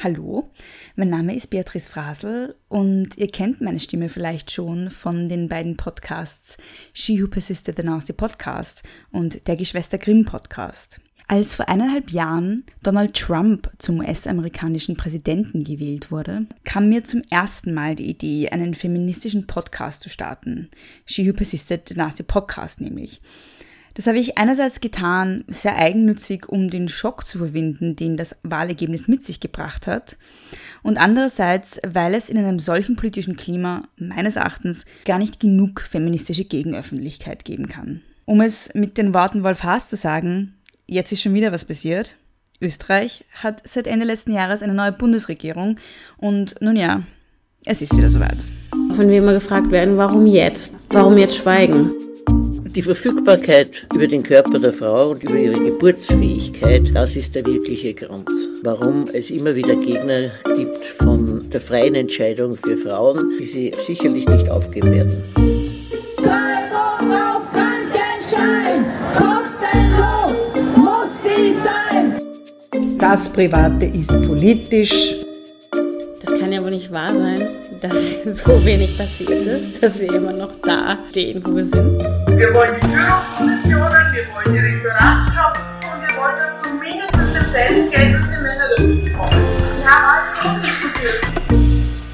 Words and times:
Hallo, 0.00 0.48
mein 0.94 1.10
Name 1.10 1.34
ist 1.34 1.50
Beatrice 1.50 1.90
Frasel 1.90 2.54
und 2.68 3.18
ihr 3.18 3.26
kennt 3.26 3.60
meine 3.60 3.80
Stimme 3.80 4.08
vielleicht 4.08 4.52
schon 4.52 4.90
von 4.90 5.28
den 5.28 5.48
beiden 5.48 5.76
Podcasts 5.76 6.56
She 6.92 7.20
Who 7.20 7.26
Persisted 7.26 7.76
the 7.76 7.82
Nazi 7.82 8.12
Podcast 8.12 8.84
und 9.10 9.48
der 9.48 9.56
Geschwister 9.56 9.98
Grimm 9.98 10.24
Podcast. 10.24 11.00
Als 11.26 11.56
vor 11.56 11.68
eineinhalb 11.68 12.12
Jahren 12.12 12.62
Donald 12.84 13.14
Trump 13.14 13.68
zum 13.78 13.98
US-amerikanischen 13.98 14.96
Präsidenten 14.96 15.64
gewählt 15.64 16.12
wurde, 16.12 16.46
kam 16.62 16.90
mir 16.90 17.02
zum 17.02 17.22
ersten 17.28 17.74
Mal 17.74 17.96
die 17.96 18.08
Idee, 18.08 18.50
einen 18.50 18.74
feministischen 18.74 19.48
Podcast 19.48 20.02
zu 20.02 20.10
starten. 20.10 20.70
She 21.06 21.28
Who 21.28 21.32
Persisted 21.32 21.88
the 21.88 21.96
Nazi 21.96 22.22
Podcast 22.22 22.80
nämlich. 22.80 23.20
Das 23.98 24.06
habe 24.06 24.20
ich 24.20 24.38
einerseits 24.38 24.80
getan, 24.80 25.42
sehr 25.48 25.76
eigennützig, 25.76 26.48
um 26.48 26.70
den 26.70 26.88
Schock 26.88 27.26
zu 27.26 27.38
überwinden, 27.38 27.96
den 27.96 28.16
das 28.16 28.36
Wahlergebnis 28.44 29.08
mit 29.08 29.24
sich 29.24 29.40
gebracht 29.40 29.88
hat. 29.88 30.16
Und 30.84 30.98
andererseits, 30.98 31.80
weil 31.84 32.14
es 32.14 32.30
in 32.30 32.38
einem 32.38 32.60
solchen 32.60 32.94
politischen 32.94 33.36
Klima 33.36 33.88
meines 33.96 34.36
Erachtens 34.36 34.84
gar 35.04 35.18
nicht 35.18 35.40
genug 35.40 35.80
feministische 35.80 36.44
Gegenöffentlichkeit 36.44 37.44
geben 37.44 37.68
kann. 37.68 38.00
Um 38.24 38.40
es 38.40 38.72
mit 38.72 38.98
den 38.98 39.14
Worten 39.14 39.42
Wolf 39.42 39.64
Haas 39.64 39.88
zu 39.88 39.96
sagen, 39.96 40.54
jetzt 40.86 41.10
ist 41.10 41.22
schon 41.22 41.34
wieder 41.34 41.50
was 41.50 41.64
passiert. 41.64 42.14
Österreich 42.60 43.24
hat 43.42 43.66
seit 43.66 43.88
Ende 43.88 44.06
letzten 44.06 44.30
Jahres 44.30 44.62
eine 44.62 44.74
neue 44.74 44.92
Bundesregierung 44.92 45.74
und 46.18 46.54
nun 46.60 46.76
ja, 46.76 47.02
es 47.64 47.82
ist 47.82 47.96
wieder 47.96 48.10
soweit. 48.10 48.38
Von 48.70 49.08
wem 49.08 49.24
wir 49.24 49.32
gefragt 49.32 49.72
werden, 49.72 49.96
warum 49.96 50.24
jetzt? 50.24 50.76
Warum 50.90 51.18
jetzt 51.18 51.38
schweigen? 51.38 52.07
Die 52.78 52.82
Verfügbarkeit 52.82 53.88
über 53.92 54.06
den 54.06 54.22
Körper 54.22 54.60
der 54.60 54.72
Frau 54.72 55.10
und 55.10 55.24
über 55.24 55.34
ihre 55.34 55.60
Geburtsfähigkeit, 55.60 56.94
das 56.94 57.16
ist 57.16 57.34
der 57.34 57.44
wirkliche 57.44 57.92
Grund, 57.92 58.30
warum 58.62 59.08
es 59.12 59.30
immer 59.30 59.56
wieder 59.56 59.74
Gegner 59.74 60.30
gibt 60.54 60.84
von 61.02 61.50
der 61.50 61.60
freien 61.60 61.96
Entscheidung 61.96 62.56
für 62.56 62.76
Frauen, 62.76 63.36
die 63.40 63.46
sie 63.46 63.74
sicherlich 63.84 64.28
nicht 64.28 64.48
aufgeben 64.48 64.92
werden. 64.92 65.22
auf 66.22 67.50
Krankenschein, 67.50 68.84
kostenlos 69.16 70.54
muss 70.76 71.22
sie 71.24 71.52
sein. 71.52 72.14
Das 73.00 73.28
Private 73.28 73.86
ist 73.86 74.24
politisch. 74.24 75.16
Das 76.24 76.38
kann 76.38 76.52
ja 76.52 76.62
wohl 76.62 76.70
nicht 76.70 76.92
wahr 76.92 77.12
sein, 77.12 77.48
dass 77.80 77.92
so 78.24 78.64
wenig 78.64 78.96
passiert 78.96 79.30
ist, 79.30 79.82
dass 79.82 79.98
wir 80.00 80.12
immer 80.14 80.32
noch 80.32 80.52
da 80.62 80.98
stehen, 81.08 81.42
wo 81.44 81.54
wir 81.54 81.64
sind. 81.64 81.98
Wir 82.36 82.52
wollen 82.54 82.74
die 82.80 82.86
Führungspositionen, 82.86 84.12
wir 84.12 84.26
wollen 84.32 84.52
die 84.52 84.58
Rektoratsjobs 84.58 85.60
und 85.84 86.02
wir 86.02 86.16
wollen 86.16 86.36
das 86.36 86.62
zu 86.62 86.74
mindestens 86.74 87.32
demselben 87.32 87.90
Geld, 87.90 88.14
das 88.14 88.24
die 88.24 88.42
Männer 88.42 88.68
dafür 88.76 89.04
bekommen. 89.04 89.44
Sie 89.76 89.84
haben 89.84 90.60
alle 90.60 90.72
geführt. 90.80 91.26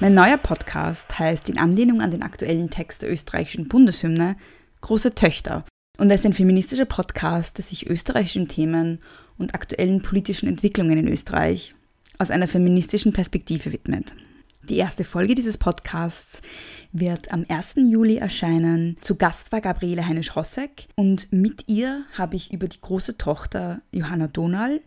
Mein 0.00 0.14
neuer 0.14 0.36
Podcast 0.36 1.18
heißt 1.18 1.48
in 1.48 1.58
Anlehnung 1.58 2.00
an 2.00 2.10
den 2.10 2.22
aktuellen 2.22 2.70
Text 2.70 3.02
der 3.02 3.10
österreichischen 3.10 3.68
Bundeshymne 3.68 4.36
Große 4.82 5.14
Töchter 5.14 5.64
und 5.98 6.10
er 6.10 6.16
ist 6.16 6.26
ein 6.26 6.34
feministischer 6.34 6.84
Podcast, 6.84 7.56
der 7.56 7.64
sich 7.64 7.88
österreichischen 7.88 8.48
Themen 8.48 9.00
und 9.38 9.54
aktuellen 9.54 10.02
politischen 10.02 10.48
Entwicklungen 10.48 10.98
in 10.98 11.08
Österreich 11.08 11.74
aus 12.18 12.30
einer 12.30 12.46
feministischen 12.46 13.12
Perspektive 13.12 13.72
widmet. 13.72 14.14
Die 14.68 14.78
erste 14.78 15.04
Folge 15.04 15.36
dieses 15.36 15.58
Podcasts 15.58 16.42
wird 16.90 17.32
am 17.32 17.44
1. 17.48 17.74
Juli 17.88 18.16
erscheinen. 18.16 18.96
Zu 19.00 19.14
Gast 19.14 19.52
war 19.52 19.60
Gabriele 19.60 20.08
Heinisch-Hossek 20.08 20.88
und 20.96 21.32
mit 21.32 21.68
ihr 21.68 22.02
habe 22.14 22.34
ich 22.34 22.52
über 22.52 22.66
die 22.66 22.80
große 22.80 23.16
Tochter 23.16 23.80
Johanna 23.92 24.26
Donal 24.26 24.80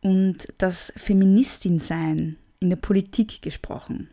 und 0.00 0.48
das 0.56 0.90
Feministin-Sein 0.96 2.36
in 2.60 2.70
der 2.70 2.76
Politik 2.76 3.42
gesprochen. 3.42 4.08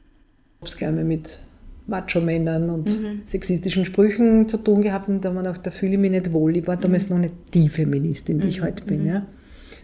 Ich 0.55 0.61
habe 0.61 0.69
es 0.69 0.77
gerne 0.77 1.03
mit 1.05 1.39
Macho-Männern 1.87 2.69
und 2.69 2.93
sexistischen 3.25 3.85
Sprüchen 3.85 4.49
zu 4.49 4.58
tun 4.58 4.81
gehabt 4.81 5.08
und 5.08 5.23
da 5.23 5.31
wir 5.31 5.41
gedacht, 5.41 5.61
da 5.63 5.71
fühle 5.71 5.93
ich 5.93 5.99
mich 5.99 6.11
nicht 6.11 6.33
wohl. 6.33 6.58
Ich 6.58 6.67
war 6.67 6.75
damals 6.75 7.09
noch 7.09 7.17
nicht 7.17 7.33
die 7.53 7.69
Feministin, 7.69 8.42
die 8.42 8.48
ich 8.48 8.61
heute 8.61 8.83
bin. 8.83 9.05
Ja. 9.05 9.25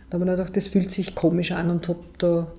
Da 0.10 0.16
habe 0.20 0.26
ich 0.26 0.32
gedacht, 0.32 0.58
das 0.58 0.68
fühlt 0.68 0.92
sich 0.92 1.16
komisch 1.16 1.54
an 1.54 1.70
und 1.70 1.88
habe 1.88 2.04
da 2.18 2.52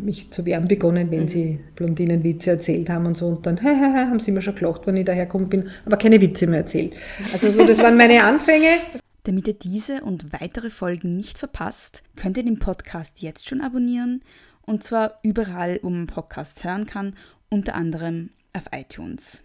mich 0.00 0.30
zu 0.30 0.44
wehren 0.44 0.68
begonnen, 0.68 1.10
wenn 1.10 1.28
sie 1.28 1.60
Blondinenwitze 1.76 2.50
erzählt 2.50 2.90
haben 2.90 3.06
und 3.06 3.16
so. 3.16 3.28
Und 3.28 3.46
dann 3.46 3.62
haben 3.62 4.20
sie 4.20 4.32
mir 4.32 4.42
schon 4.42 4.54
gelacht, 4.54 4.86
wenn 4.86 4.96
ich 4.96 5.04
dahergekommen 5.04 5.48
bin, 5.48 5.68
aber 5.84 5.96
keine 5.96 6.20
Witze 6.20 6.46
mehr 6.46 6.60
erzählt. 6.60 6.94
Also 7.32 7.50
so, 7.50 7.66
das 7.66 7.78
waren 7.78 7.96
meine 7.96 8.22
Anfänge. 8.24 8.78
Damit 9.24 9.48
ihr 9.48 9.54
diese 9.54 10.02
und 10.02 10.34
weitere 10.34 10.68
Folgen 10.68 11.16
nicht 11.16 11.38
verpasst, 11.38 12.02
könnt 12.14 12.36
ihr 12.36 12.44
den 12.44 12.58
Podcast 12.58 13.22
jetzt 13.22 13.48
schon 13.48 13.62
abonnieren 13.62 14.20
und 14.62 14.82
zwar 14.82 15.18
überall, 15.22 15.80
wo 15.82 15.90
man 15.90 16.06
Podcasts 16.06 16.62
hören 16.62 16.84
kann, 16.84 17.16
unter 17.48 17.74
anderem 17.74 18.30
auf 18.52 18.64
iTunes. 18.72 19.42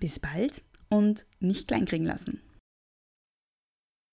Bis 0.00 0.18
bald 0.18 0.62
und 0.88 1.24
nicht 1.38 1.68
kleinkriegen 1.68 2.06
lassen. 2.06 2.40